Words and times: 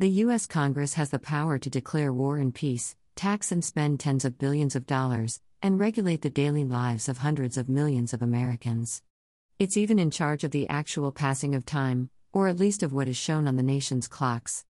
The 0.00 0.22
U.S. 0.24 0.46
Congress 0.46 0.94
has 0.94 1.10
the 1.10 1.18
power 1.18 1.58
to 1.58 1.68
declare 1.68 2.10
war 2.10 2.38
and 2.38 2.54
peace, 2.54 2.96
tax 3.16 3.52
and 3.52 3.62
spend 3.62 4.00
tens 4.00 4.24
of 4.24 4.38
billions 4.38 4.74
of 4.74 4.86
dollars, 4.86 5.42
and 5.60 5.78
regulate 5.78 6.22
the 6.22 6.30
daily 6.30 6.64
lives 6.64 7.06
of 7.06 7.18
hundreds 7.18 7.58
of 7.58 7.68
millions 7.68 8.14
of 8.14 8.22
Americans. 8.22 9.02
It's 9.58 9.76
even 9.76 9.98
in 9.98 10.10
charge 10.10 10.42
of 10.42 10.52
the 10.52 10.66
actual 10.70 11.12
passing 11.12 11.54
of 11.54 11.66
time, 11.66 12.08
or 12.32 12.48
at 12.48 12.58
least 12.58 12.82
of 12.82 12.94
what 12.94 13.08
is 13.08 13.18
shown 13.18 13.46
on 13.46 13.56
the 13.56 13.62
nation's 13.62 14.08
clocks. 14.08 14.64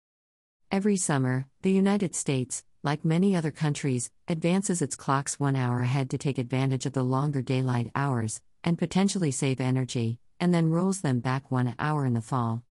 Every 0.73 0.97
summer, 0.97 1.45
the 1.61 1.73
United 1.73 2.15
States, 2.15 2.65
like 2.83 3.05
many 3.05 3.37
other 3.37 3.51
countries, 3.51 4.11
advances 4.29 4.81
its 4.81 4.97
clocks 4.97 5.39
one 5.39 5.57
hour 5.57 5.81
ahead 5.81 6.09
to 6.09 6.17
take 6.17 6.39
advantage 6.39 6.87
of 6.87 6.95
the 6.95 7.03
longer 7.03 7.43
daylight 7.43 7.91
hours, 7.95 8.41
and 8.65 8.79
potentially 8.79 9.31
save 9.31 9.61
energy, 9.61 10.21
and 10.41 10.55
then 10.55 10.71
rolls 10.71 11.03
them 11.03 11.21
back 11.21 11.51
one 11.51 11.75
hour 11.79 12.07
in 12.07 12.15
the 12.15 12.23
fall. 12.23 12.63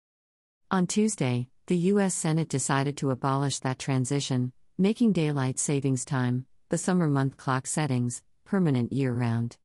On 0.70 0.86
Tuesday, 0.86 1.48
the 1.66 1.76
U.S. 1.90 2.14
Senate 2.14 2.48
decided 2.48 2.96
to 2.96 3.10
abolish 3.10 3.58
that 3.58 3.80
transition, 3.80 4.52
making 4.78 5.12
daylight 5.12 5.58
savings 5.58 6.04
time, 6.04 6.46
the 6.68 6.78
summer 6.78 7.08
month 7.08 7.36
clock 7.36 7.66
settings, 7.66 8.22
permanent 8.44 8.92
year 8.92 9.12
round. 9.12 9.56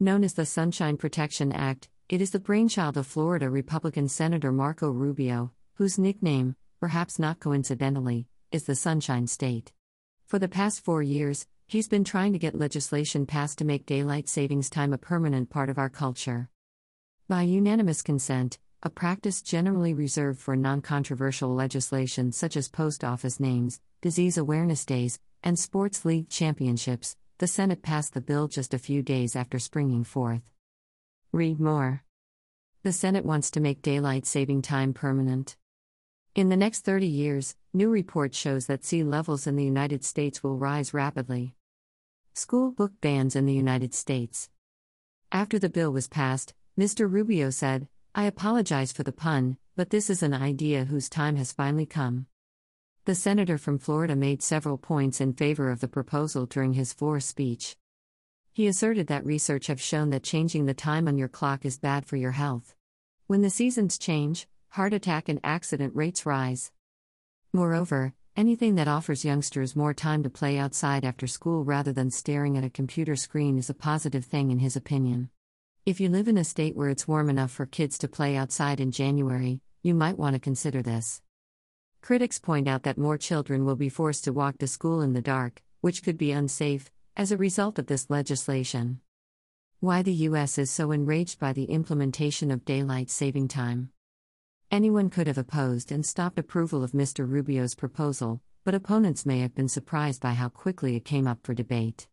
Known 0.00 0.24
as 0.24 0.32
the 0.32 0.46
Sunshine 0.46 0.96
Protection 0.96 1.52
Act, 1.52 1.90
it 2.08 2.22
is 2.22 2.30
the 2.30 2.38
brainchild 2.38 2.96
of 2.96 3.06
Florida 3.06 3.50
Republican 3.50 4.08
Senator 4.08 4.50
Marco 4.50 4.88
Rubio, 4.88 5.52
whose 5.74 5.98
nickname, 5.98 6.56
perhaps 6.80 7.18
not 7.18 7.40
coincidentally, 7.40 8.26
is 8.50 8.64
the 8.64 8.74
Sunshine 8.74 9.26
State. 9.26 9.72
For 10.24 10.38
the 10.38 10.48
past 10.48 10.82
four 10.82 11.02
years, 11.02 11.46
he's 11.66 11.88
been 11.88 12.04
trying 12.04 12.32
to 12.32 12.38
get 12.38 12.58
legislation 12.58 13.26
passed 13.26 13.58
to 13.58 13.66
make 13.66 13.84
daylight 13.84 14.30
savings 14.30 14.70
time 14.70 14.94
a 14.94 14.98
permanent 14.98 15.50
part 15.50 15.68
of 15.68 15.76
our 15.76 15.90
culture. 15.90 16.48
By 17.28 17.42
unanimous 17.42 18.00
consent, 18.00 18.58
a 18.82 18.90
practice 18.90 19.42
generally 19.42 19.92
reserved 19.92 20.38
for 20.38 20.54
non 20.54 20.80
controversial 20.80 21.52
legislation 21.52 22.30
such 22.30 22.56
as 22.56 22.68
post 22.68 23.02
office 23.02 23.40
names, 23.40 23.80
disease 24.00 24.38
awareness 24.38 24.84
days, 24.84 25.18
and 25.42 25.58
sports 25.58 26.04
league 26.04 26.28
championships, 26.28 27.16
the 27.38 27.48
Senate 27.48 27.82
passed 27.82 28.14
the 28.14 28.20
bill 28.20 28.46
just 28.46 28.72
a 28.72 28.78
few 28.78 29.02
days 29.02 29.34
after 29.34 29.58
springing 29.58 30.04
forth. 30.04 30.42
Read 31.32 31.58
more. 31.58 32.04
The 32.84 32.92
Senate 32.92 33.24
wants 33.24 33.50
to 33.52 33.60
make 33.60 33.82
daylight 33.82 34.26
saving 34.26 34.62
time 34.62 34.94
permanent. 34.94 35.56
In 36.36 36.48
the 36.48 36.56
next 36.56 36.84
30 36.84 37.06
years, 37.06 37.56
new 37.74 37.90
report 37.90 38.32
shows 38.32 38.66
that 38.66 38.84
sea 38.84 39.02
levels 39.02 39.48
in 39.48 39.56
the 39.56 39.64
United 39.64 40.04
States 40.04 40.44
will 40.44 40.56
rise 40.56 40.94
rapidly. 40.94 41.54
School 42.34 42.70
book 42.70 42.92
bans 43.00 43.34
in 43.34 43.44
the 43.46 43.52
United 43.52 43.92
States. 43.92 44.50
After 45.32 45.58
the 45.58 45.68
bill 45.68 45.90
was 45.92 46.06
passed, 46.06 46.54
Mr. 46.78 47.10
Rubio 47.10 47.50
said, 47.50 47.88
I 48.14 48.24
apologize 48.24 48.90
for 48.90 49.02
the 49.02 49.12
pun, 49.12 49.58
but 49.76 49.90
this 49.90 50.10
is 50.10 50.22
an 50.22 50.34
idea 50.34 50.84
whose 50.84 51.08
time 51.08 51.36
has 51.36 51.52
finally 51.52 51.86
come. 51.86 52.26
The 53.04 53.14
senator 53.14 53.58
from 53.58 53.78
Florida 53.78 54.16
made 54.16 54.42
several 54.42 54.76
points 54.76 55.20
in 55.20 55.34
favor 55.34 55.70
of 55.70 55.80
the 55.80 55.88
proposal 55.88 56.46
during 56.46 56.72
his 56.72 56.92
floor 56.92 57.20
speech. 57.20 57.76
He 58.52 58.66
asserted 58.66 59.06
that 59.06 59.24
research 59.24 59.68
have 59.68 59.80
shown 59.80 60.10
that 60.10 60.24
changing 60.24 60.66
the 60.66 60.74
time 60.74 61.06
on 61.06 61.16
your 61.16 61.28
clock 61.28 61.64
is 61.64 61.78
bad 61.78 62.06
for 62.06 62.16
your 62.16 62.32
health. 62.32 62.74
When 63.26 63.42
the 63.42 63.50
seasons 63.50 63.98
change, 63.98 64.48
heart 64.70 64.92
attack 64.92 65.28
and 65.28 65.38
accident 65.44 65.94
rates 65.94 66.26
rise. 66.26 66.72
Moreover, 67.52 68.14
anything 68.36 68.74
that 68.74 68.88
offers 68.88 69.24
youngsters 69.24 69.76
more 69.76 69.94
time 69.94 70.22
to 70.22 70.30
play 70.30 70.58
outside 70.58 71.04
after 71.04 71.26
school 71.26 71.62
rather 71.62 71.92
than 71.92 72.10
staring 72.10 72.58
at 72.58 72.64
a 72.64 72.70
computer 72.70 73.16
screen 73.16 73.58
is 73.58 73.70
a 73.70 73.74
positive 73.74 74.24
thing 74.24 74.50
in 74.50 74.58
his 74.58 74.76
opinion. 74.76 75.30
If 75.88 76.00
you 76.00 76.10
live 76.10 76.28
in 76.28 76.36
a 76.36 76.44
state 76.44 76.76
where 76.76 76.90
it's 76.90 77.08
warm 77.08 77.30
enough 77.30 77.50
for 77.50 77.64
kids 77.64 77.96
to 77.96 78.08
play 78.08 78.36
outside 78.36 78.78
in 78.78 78.90
January, 78.90 79.62
you 79.82 79.94
might 79.94 80.18
want 80.18 80.34
to 80.34 80.38
consider 80.38 80.82
this. 80.82 81.22
Critics 82.02 82.38
point 82.38 82.68
out 82.68 82.82
that 82.82 82.98
more 82.98 83.16
children 83.16 83.64
will 83.64 83.74
be 83.74 83.88
forced 83.88 84.24
to 84.24 84.34
walk 84.34 84.58
to 84.58 84.66
school 84.66 85.00
in 85.00 85.14
the 85.14 85.22
dark, 85.22 85.62
which 85.80 86.02
could 86.02 86.18
be 86.18 86.30
unsafe, 86.30 86.90
as 87.16 87.32
a 87.32 87.38
result 87.38 87.78
of 87.78 87.86
this 87.86 88.10
legislation. 88.10 89.00
Why 89.80 90.02
the 90.02 90.12
U.S. 90.28 90.58
is 90.58 90.70
so 90.70 90.92
enraged 90.92 91.38
by 91.38 91.54
the 91.54 91.64
implementation 91.64 92.50
of 92.50 92.66
daylight 92.66 93.08
saving 93.08 93.48
time. 93.48 93.90
Anyone 94.70 95.08
could 95.08 95.26
have 95.26 95.38
opposed 95.38 95.90
and 95.90 96.04
stopped 96.04 96.38
approval 96.38 96.84
of 96.84 96.92
Mr. 96.92 97.26
Rubio's 97.26 97.74
proposal, 97.74 98.42
but 98.62 98.74
opponents 98.74 99.24
may 99.24 99.40
have 99.40 99.54
been 99.54 99.70
surprised 99.70 100.20
by 100.20 100.34
how 100.34 100.50
quickly 100.50 100.96
it 100.96 101.06
came 101.06 101.26
up 101.26 101.38
for 101.44 101.54
debate. 101.54 102.08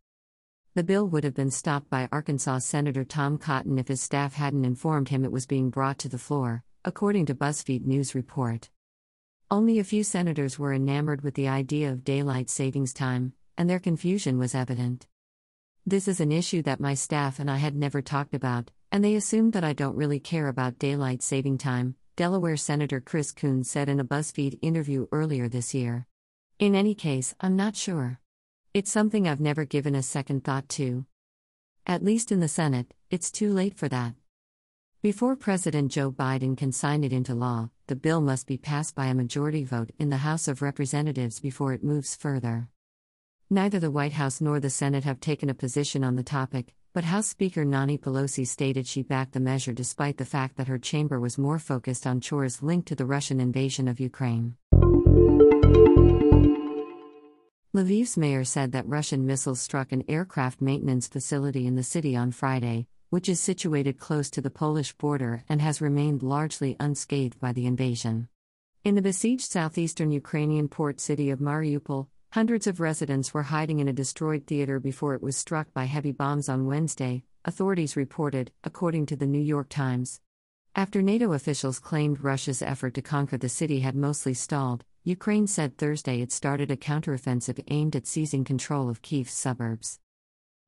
The 0.75 0.83
bill 0.83 1.07
would 1.07 1.23
have 1.23 1.33
been 1.33 1.51
stopped 1.51 1.89
by 1.89 2.09
Arkansas 2.11 2.59
Senator 2.59 3.05
Tom 3.05 3.37
Cotton 3.37 3.79
if 3.79 3.87
his 3.87 4.01
staff 4.01 4.33
hadn't 4.33 4.65
informed 4.65 5.07
him 5.07 5.23
it 5.23 5.31
was 5.31 5.45
being 5.45 5.69
brought 5.69 5.97
to 5.99 6.09
the 6.09 6.17
floor, 6.17 6.65
according 6.83 7.27
to 7.27 7.33
BuzzFeed 7.33 7.85
News 7.85 8.13
report. 8.13 8.69
Only 9.49 9.79
a 9.79 9.85
few 9.85 10.03
senators 10.03 10.59
were 10.59 10.73
enamored 10.73 11.21
with 11.21 11.35
the 11.35 11.47
idea 11.47 11.93
of 11.93 12.03
daylight 12.03 12.49
savings 12.49 12.91
time, 12.91 13.31
and 13.57 13.69
their 13.69 13.79
confusion 13.79 14.37
was 14.37 14.53
evident. 14.53 15.07
This 15.85 16.09
is 16.09 16.19
an 16.19 16.33
issue 16.33 16.61
that 16.63 16.81
my 16.81 16.93
staff 16.93 17.39
and 17.39 17.49
I 17.49 17.55
had 17.55 17.77
never 17.77 18.01
talked 18.01 18.35
about, 18.35 18.69
and 18.91 19.01
they 19.01 19.15
assumed 19.15 19.53
that 19.53 19.63
I 19.63 19.71
don't 19.71 19.95
really 19.95 20.19
care 20.19 20.49
about 20.49 20.77
daylight 20.77 21.23
saving 21.23 21.57
time, 21.57 21.95
Delaware 22.17 22.57
Senator 22.57 22.99
Chris 22.99 23.31
Coons 23.31 23.71
said 23.71 23.87
in 23.87 24.01
a 24.01 24.03
BuzzFeed 24.03 24.59
interview 24.61 25.07
earlier 25.13 25.47
this 25.47 25.73
year. 25.73 26.05
In 26.59 26.75
any 26.75 26.95
case, 26.95 27.33
I'm 27.39 27.55
not 27.55 27.77
sure. 27.77 28.19
It's 28.75 28.91
something 28.91 29.25
I've 29.25 29.39
never 29.39 29.63
given 29.63 29.95
a 29.95 30.03
second 30.03 30.43
thought 30.43 30.67
to. 30.75 31.05
At 31.87 32.03
least 32.03 32.29
in 32.29 32.41
the 32.41 32.49
Senate, 32.49 32.93
it's 33.09 33.31
too 33.31 33.53
late 33.53 33.77
for 33.77 33.87
that. 33.87 34.15
Before 35.01 35.37
President 35.37 35.93
Joe 35.93 36.11
Biden 36.11 36.57
can 36.57 36.73
sign 36.73 37.05
it 37.05 37.13
into 37.13 37.33
law, 37.33 37.69
the 37.87 37.95
bill 37.95 38.19
must 38.19 38.47
be 38.47 38.57
passed 38.57 38.93
by 38.93 39.05
a 39.05 39.13
majority 39.13 39.63
vote 39.63 39.91
in 39.97 40.09
the 40.09 40.27
House 40.27 40.49
of 40.49 40.61
Representatives 40.61 41.39
before 41.39 41.71
it 41.71 41.85
moves 41.85 42.17
further. 42.17 42.67
Neither 43.49 43.79
the 43.79 43.91
White 43.91 44.11
House 44.11 44.41
nor 44.41 44.59
the 44.59 44.69
Senate 44.69 45.05
have 45.05 45.21
taken 45.21 45.49
a 45.49 45.53
position 45.53 46.03
on 46.03 46.17
the 46.17 46.21
topic, 46.21 46.73
but 46.91 47.05
House 47.05 47.27
Speaker 47.27 47.63
Nancy 47.63 47.97
Pelosi 47.97 48.45
stated 48.45 48.87
she 48.87 49.03
backed 49.03 49.31
the 49.31 49.39
measure 49.39 49.71
despite 49.71 50.17
the 50.17 50.25
fact 50.25 50.57
that 50.57 50.67
her 50.67 50.77
chamber 50.77 51.17
was 51.17 51.37
more 51.37 51.59
focused 51.59 52.05
on 52.05 52.19
chores 52.19 52.61
linked 52.61 52.89
to 52.89 52.95
the 52.95 53.05
Russian 53.05 53.39
invasion 53.39 53.87
of 53.87 54.01
Ukraine. 54.01 54.57
Lviv's 57.75 58.15
mayor 58.15 58.45
said 58.45 58.71
that 58.71 58.87
Russian 58.87 59.25
missiles 59.25 59.59
struck 59.59 59.91
an 59.91 60.05
aircraft 60.07 60.61
maintenance 60.61 61.09
facility 61.09 61.67
in 61.67 61.75
the 61.75 61.83
city 61.83 62.15
on 62.15 62.31
Friday, 62.31 62.87
which 63.09 63.27
is 63.27 63.37
situated 63.41 63.99
close 63.99 64.29
to 64.29 64.39
the 64.39 64.49
Polish 64.49 64.93
border 64.93 65.43
and 65.49 65.61
has 65.61 65.81
remained 65.81 66.23
largely 66.23 66.77
unscathed 66.79 67.37
by 67.41 67.51
the 67.51 67.65
invasion. 67.65 68.29
In 68.85 68.95
the 68.95 69.01
besieged 69.01 69.51
southeastern 69.51 70.09
Ukrainian 70.09 70.69
port 70.69 71.01
city 71.01 71.29
of 71.29 71.39
Mariupol, 71.39 72.07
hundreds 72.31 72.65
of 72.65 72.79
residents 72.79 73.33
were 73.33 73.43
hiding 73.43 73.79
in 73.79 73.89
a 73.89 73.99
destroyed 74.01 74.47
theater 74.47 74.79
before 74.79 75.13
it 75.13 75.21
was 75.21 75.35
struck 75.35 75.73
by 75.73 75.83
heavy 75.83 76.13
bombs 76.13 76.47
on 76.47 76.67
Wednesday, 76.67 77.23
authorities 77.43 77.97
reported, 77.97 78.53
according 78.63 79.05
to 79.07 79.17
the 79.17 79.27
New 79.27 79.37
York 79.37 79.67
Times. 79.67 80.21
After 80.77 81.01
NATO 81.01 81.33
officials 81.33 81.79
claimed 81.79 82.23
Russia's 82.23 82.61
effort 82.61 82.93
to 82.93 83.01
conquer 83.01 83.37
the 83.37 83.49
city 83.49 83.81
had 83.81 83.97
mostly 83.97 84.33
stalled, 84.33 84.85
Ukraine 85.07 85.45
said 85.45 85.77
Thursday 85.77 86.21
it 86.21 86.31
started 86.31 86.71
a 86.71 86.75
counteroffensive 86.75 87.63
aimed 87.67 87.95
at 87.95 88.07
seizing 88.07 88.43
control 88.43 88.89
of 88.89 89.03
Kyiv's 89.03 89.33
suburbs. 89.33 89.99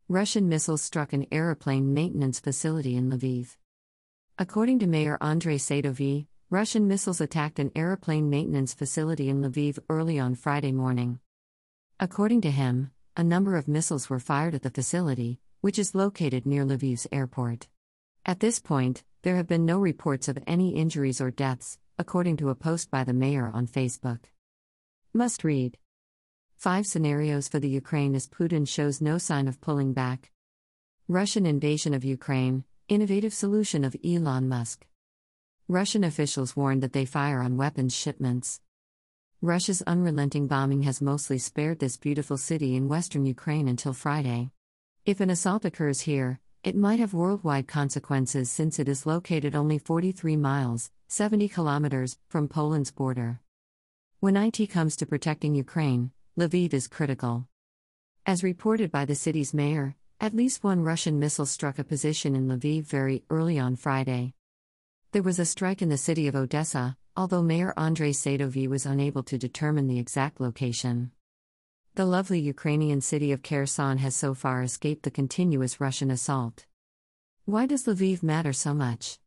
Russian 0.08 0.48
missiles 0.48 0.84
struck 0.84 1.12
an 1.12 1.26
aeroplane 1.32 1.92
maintenance 1.92 2.40
facility 2.40 2.96
in 2.96 3.10
Lviv. 3.10 3.58
According 4.38 4.78
to 4.78 4.86
Mayor 4.86 5.18
Andrei 5.22 5.58
Sadovyi, 5.58 6.28
Russian 6.52 6.88
missiles 6.88 7.20
attacked 7.20 7.58
an 7.58 7.72
aeroplane 7.76 8.30
maintenance 8.30 8.76
facility 8.76 9.28
in 9.28 9.42
Lviv 9.42 9.80
early 9.90 10.20
on 10.20 10.36
Friday 10.36 10.72
morning. 10.72 11.20
According 12.00 12.42
to 12.42 12.52
him, 12.52 12.92
a 13.16 13.24
number 13.24 13.58
of 13.58 13.68
missiles 13.68 14.08
were 14.08 14.20
fired 14.20 14.54
at 14.54 14.62
the 14.62 14.70
facility, 14.70 15.40
which 15.62 15.80
is 15.80 15.96
located 15.96 16.46
near 16.46 16.64
Lviv's 16.64 17.08
airport. 17.12 17.70
At 18.24 18.40
this 18.40 18.60
point, 18.60 19.04
there 19.24 19.38
have 19.38 19.48
been 19.48 19.66
no 19.66 19.80
reports 19.80 20.28
of 20.28 20.38
any 20.46 20.76
injuries 20.76 21.20
or 21.20 21.32
deaths, 21.32 21.80
according 22.00 22.38
to 22.38 22.50
a 22.50 22.56
post 22.56 22.92
by 22.92 23.04
the 23.04 23.14
mayor 23.14 23.50
on 23.54 23.66
Facebook. 23.66 24.20
Must 25.14 25.44
read. 25.44 25.78
Five 26.56 26.86
scenarios 26.86 27.48
for 27.48 27.60
the 27.60 27.70
Ukraine 27.70 28.14
as 28.14 28.28
Putin 28.28 28.68
shows 28.68 29.02
no 29.02 29.18
sign 29.18 29.48
of 29.48 29.60
pulling 29.62 29.94
back. 29.94 30.32
Russian 31.08 31.48
invasion 31.48 31.96
of 31.96 32.04
Ukraine, 32.04 32.66
innovative 32.88 33.34
solution 33.34 33.84
of 33.84 33.96
Elon 34.06 34.48
Musk. 34.48 34.86
Russian 35.68 36.04
officials 36.04 36.56
warned 36.56 36.84
that 36.84 36.94
they 36.94 37.06
fire 37.06 37.42
on 37.42 37.58
weapons 37.58 37.96
shipments. 37.96 38.62
Russia's 39.42 39.82
unrelenting 39.88 40.48
bombing 40.48 40.84
has 40.84 41.02
mostly 41.02 41.40
spared 41.40 41.80
this 41.80 41.98
beautiful 41.98 42.38
city 42.38 42.76
in 42.76 42.88
western 42.88 43.26
Ukraine 43.26 43.68
until 43.68 43.94
Friday. 43.94 44.52
If 45.04 45.20
an 45.20 45.30
assault 45.32 45.66
occurs 45.66 46.02
here, 46.02 46.40
it 46.64 46.76
might 46.76 47.00
have 47.00 47.14
worldwide 47.14 47.68
consequences 47.68 48.52
since 48.52 48.78
it 48.78 48.88
is 48.88 49.06
located 49.06 49.56
only 49.56 49.78
43 49.78 50.38
miles, 50.38 50.92
70 51.10 51.48
kilometers, 51.48 52.18
from 52.28 52.50
Poland's 52.50 52.92
border. 52.92 53.40
When 54.20 54.36
IT 54.36 54.68
comes 54.70 54.98
to 54.98 55.06
protecting 55.06 55.56
Ukraine, 55.56 56.12
Lviv 56.38 56.74
is 56.74 56.90
critical. 56.90 57.48
As 58.26 58.44
reported 58.44 58.92
by 58.92 59.06
the 59.06 59.16
city's 59.16 59.54
mayor, 59.54 59.96
at 60.20 60.36
least 60.36 60.66
one 60.66 60.84
Russian 60.84 61.18
missile 61.18 61.46
struck 61.46 61.80
a 61.80 61.86
position 61.86 62.36
in 62.36 62.50
Lviv 62.50 62.84
very 62.84 63.24
early 63.30 63.58
on 63.58 63.78
Friday. 63.78 64.34
There 65.14 65.24
was 65.24 65.40
a 65.40 65.46
strike 65.46 65.82
in 65.82 65.88
the 65.88 65.98
city 65.98 66.28
of 66.28 66.36
Odessa, 66.36 66.98
although 67.16 67.42
Mayor 67.42 67.74
Andrei 67.78 68.12
Sadovyi 68.12 68.68
was 68.68 68.86
unable 68.86 69.24
to 69.24 69.38
determine 69.38 69.88
the 69.88 70.00
exact 70.00 70.42
location. 70.42 71.12
The 71.96 72.06
lovely 72.06 72.42
Ukrainian 72.42 73.00
city 73.00 73.32
of 73.32 73.44
Kherson 73.44 74.00
has 74.00 74.14
so 74.14 74.34
far 74.34 74.62
escaped 74.62 75.04
the 75.04 75.12
continuous 75.12 75.80
Russian 75.80 76.12
assault. 76.12 76.66
Why 77.46 77.66
does 77.66 77.86
Lviv 77.86 78.24
matter 78.24 78.52
so 78.52 78.74
much? 78.74 79.20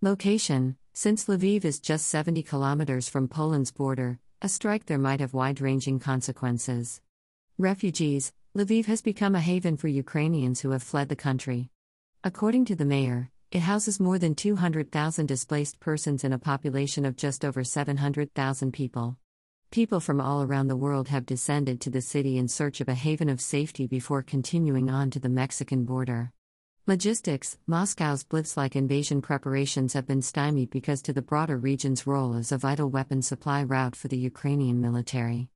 Location 0.00 0.76
Since 0.94 1.24
Lviv 1.24 1.64
is 1.64 1.80
just 1.80 2.06
70 2.06 2.44
kilometers 2.44 3.08
from 3.08 3.26
Poland's 3.26 3.72
border, 3.72 4.20
a 4.40 4.48
strike 4.48 4.86
there 4.86 4.96
might 4.96 5.18
have 5.18 5.34
wide 5.34 5.60
ranging 5.60 5.98
consequences. 5.98 7.00
Refugees 7.58 8.32
Lviv 8.56 8.84
has 8.84 9.02
become 9.02 9.34
a 9.34 9.40
haven 9.40 9.76
for 9.76 9.88
Ukrainians 9.88 10.60
who 10.60 10.70
have 10.70 10.84
fled 10.84 11.08
the 11.08 11.16
country. 11.16 11.70
According 12.22 12.66
to 12.66 12.76
the 12.76 12.84
mayor, 12.84 13.32
it 13.50 13.62
houses 13.62 13.98
more 13.98 14.20
than 14.20 14.36
200,000 14.36 15.26
displaced 15.26 15.80
persons 15.80 16.22
in 16.22 16.32
a 16.32 16.38
population 16.38 17.04
of 17.04 17.16
just 17.16 17.44
over 17.44 17.64
700,000 17.64 18.70
people. 18.70 19.16
People 19.72 19.98
from 19.98 20.20
all 20.20 20.44
around 20.44 20.68
the 20.68 20.76
world 20.76 21.08
have 21.08 21.26
descended 21.26 21.80
to 21.80 21.90
the 21.90 22.02
city 22.02 22.38
in 22.38 22.46
search 22.46 22.80
of 22.80 22.88
a 22.88 22.94
haven 22.94 23.28
of 23.28 23.40
safety 23.40 23.88
before 23.88 24.22
continuing 24.22 24.90
on 24.90 25.10
to 25.10 25.18
the 25.18 25.28
Mexican 25.28 25.84
border. 25.84 26.30
Logistics 26.88 27.58
Moscow's 27.66 28.24
blitz 28.24 28.56
like 28.56 28.74
invasion 28.74 29.20
preparations 29.20 29.92
have 29.92 30.06
been 30.06 30.22
stymied 30.22 30.70
because 30.70 31.02
to 31.02 31.12
the 31.12 31.20
broader 31.20 31.58
region's 31.58 32.06
role 32.06 32.34
as 32.34 32.50
a 32.50 32.56
vital 32.56 32.88
weapon 32.88 33.20
supply 33.20 33.62
route 33.62 33.94
for 33.94 34.08
the 34.08 34.16
Ukrainian 34.16 34.80
military. 34.80 35.50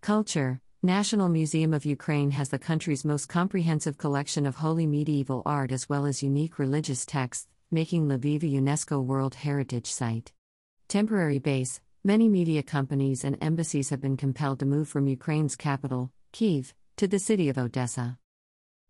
Culture 0.00 0.60
National 0.84 1.28
Museum 1.28 1.74
of 1.74 1.84
Ukraine 1.84 2.30
has 2.30 2.50
the 2.50 2.60
country's 2.60 3.04
most 3.04 3.28
comprehensive 3.28 3.98
collection 3.98 4.46
of 4.46 4.54
holy 4.54 4.86
medieval 4.86 5.42
art 5.44 5.72
as 5.72 5.88
well 5.88 6.06
as 6.06 6.22
unique 6.22 6.56
religious 6.56 7.04
texts, 7.04 7.48
making 7.72 8.06
Lviv 8.06 8.44
a 8.44 8.62
UNESCO 8.62 9.04
World 9.04 9.34
Heritage 9.34 9.90
Site. 9.90 10.32
Temporary 10.86 11.40
base 11.40 11.80
Many 12.04 12.28
media 12.28 12.62
companies 12.62 13.24
and 13.24 13.36
embassies 13.40 13.90
have 13.90 14.00
been 14.00 14.16
compelled 14.16 14.60
to 14.60 14.66
move 14.66 14.88
from 14.88 15.08
Ukraine's 15.08 15.56
capital, 15.56 16.12
Kiev, 16.30 16.74
to 16.96 17.08
the 17.08 17.18
city 17.18 17.48
of 17.48 17.58
Odessa. 17.58 18.18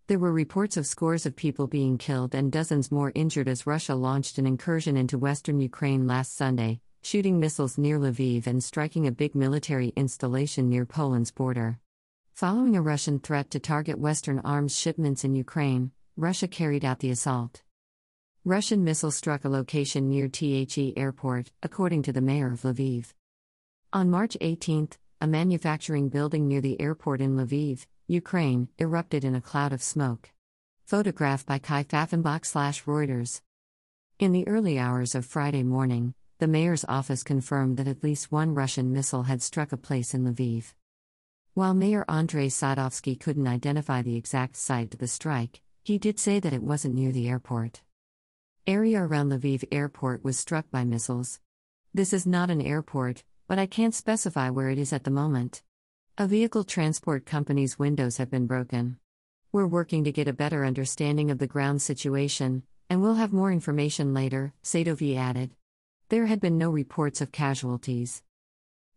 There 0.08 0.20
were 0.20 0.32
reports 0.32 0.76
of 0.76 0.86
scores 0.86 1.26
of 1.26 1.34
people 1.34 1.66
being 1.66 1.98
killed 1.98 2.32
and 2.32 2.52
dozens 2.52 2.92
more 2.92 3.10
injured 3.16 3.48
as 3.48 3.66
Russia 3.66 3.96
launched 3.96 4.38
an 4.38 4.46
incursion 4.46 4.96
into 4.96 5.18
western 5.18 5.58
Ukraine 5.58 6.06
last 6.06 6.36
Sunday, 6.36 6.80
shooting 7.02 7.40
missiles 7.40 7.76
near 7.76 7.98
Lviv 7.98 8.46
and 8.46 8.62
striking 8.62 9.08
a 9.08 9.10
big 9.10 9.34
military 9.34 9.88
installation 9.96 10.68
near 10.68 10.86
Poland's 10.86 11.32
border. 11.32 11.80
Following 12.34 12.76
a 12.76 12.82
Russian 12.82 13.18
threat 13.18 13.50
to 13.50 13.58
target 13.58 13.98
Western 13.98 14.38
arms 14.44 14.78
shipments 14.78 15.24
in 15.24 15.34
Ukraine, 15.34 15.90
Russia 16.16 16.46
carried 16.46 16.84
out 16.84 17.00
the 17.00 17.10
assault. 17.10 17.62
Russian 18.44 18.84
missile 18.84 19.10
struck 19.10 19.44
a 19.44 19.48
location 19.48 20.08
near 20.08 20.28
The 20.28 20.96
Airport, 20.96 21.50
according 21.64 22.02
to 22.02 22.12
the 22.12 22.20
mayor 22.20 22.52
of 22.52 22.62
Lviv. 22.62 23.12
On 23.92 24.08
March 24.08 24.36
18, 24.40 24.88
a 25.20 25.26
manufacturing 25.26 26.10
building 26.10 26.46
near 26.46 26.60
the 26.60 26.80
airport 26.80 27.20
in 27.20 27.36
Lviv, 27.36 27.86
Ukraine, 28.08 28.68
erupted 28.78 29.24
in 29.24 29.34
a 29.34 29.40
cloud 29.40 29.72
of 29.72 29.82
smoke. 29.82 30.30
Photograph 30.84 31.44
by 31.44 31.58
Kai 31.58 31.82
Pfaffenbach 31.82 32.44
Reuters. 32.84 33.40
In 34.20 34.30
the 34.30 34.46
early 34.46 34.78
hours 34.78 35.16
of 35.16 35.26
Friday 35.26 35.64
morning, 35.64 36.14
the 36.38 36.46
mayor's 36.46 36.84
office 36.88 37.24
confirmed 37.24 37.78
that 37.78 37.88
at 37.88 38.04
least 38.04 38.30
one 38.30 38.54
Russian 38.54 38.92
missile 38.92 39.24
had 39.24 39.42
struck 39.42 39.72
a 39.72 39.76
place 39.76 40.14
in 40.14 40.22
Lviv. 40.22 40.72
While 41.54 41.74
Mayor 41.74 42.04
Andrei 42.08 42.46
Sadovsky 42.46 43.18
couldn't 43.18 43.48
identify 43.48 44.02
the 44.02 44.14
exact 44.14 44.54
site 44.54 44.94
of 44.94 45.00
the 45.00 45.08
strike, 45.08 45.60
he 45.82 45.98
did 45.98 46.20
say 46.20 46.38
that 46.38 46.52
it 46.52 46.62
wasn't 46.62 46.94
near 46.94 47.10
the 47.10 47.28
airport. 47.28 47.82
Area 48.68 49.02
around 49.02 49.32
Lviv 49.32 49.64
airport 49.72 50.22
was 50.22 50.38
struck 50.38 50.70
by 50.70 50.84
missiles. 50.84 51.40
This 51.92 52.12
is 52.12 52.24
not 52.24 52.50
an 52.50 52.62
airport, 52.62 53.24
but 53.48 53.58
I 53.58 53.66
can't 53.66 53.94
specify 53.94 54.48
where 54.50 54.70
it 54.70 54.78
is 54.78 54.92
at 54.92 55.02
the 55.02 55.10
moment. 55.10 55.64
A 56.18 56.26
vehicle 56.26 56.64
transport 56.64 57.26
company's 57.26 57.78
windows 57.78 58.16
have 58.16 58.30
been 58.30 58.46
broken. 58.46 58.96
We're 59.52 59.66
working 59.66 60.02
to 60.04 60.12
get 60.12 60.26
a 60.26 60.32
better 60.32 60.64
understanding 60.64 61.30
of 61.30 61.36
the 61.36 61.46
ground 61.46 61.82
situation, 61.82 62.62
and 62.88 63.02
we'll 63.02 63.16
have 63.16 63.34
more 63.34 63.52
information 63.52 64.14
later, 64.14 64.54
Sadovyi 64.62 65.18
added. 65.18 65.50
There 66.08 66.24
had 66.24 66.40
been 66.40 66.56
no 66.56 66.70
reports 66.70 67.20
of 67.20 67.32
casualties. 67.32 68.22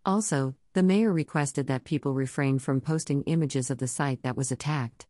Also, 0.05 0.55
the 0.71 0.81
mayor 0.81 1.11
requested 1.11 1.67
that 1.67 1.83
people 1.83 2.13
refrain 2.13 2.57
from 2.57 2.79
posting 2.79 3.23
images 3.23 3.69
of 3.69 3.79
the 3.79 3.87
site 3.89 4.23
that 4.23 4.37
was 4.37 4.49
attacked. 4.49 5.05